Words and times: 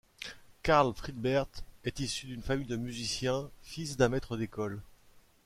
Karl 0.63 0.95
Frieberth 0.95 1.63
est 1.83 1.99
issu 1.99 2.25
d'une 2.25 2.41
famille 2.41 2.65
de 2.65 2.75
musiciens, 2.75 3.51
fils 3.61 3.97
d'un 3.97 4.09
maître 4.09 4.35
d'école. 4.35 4.81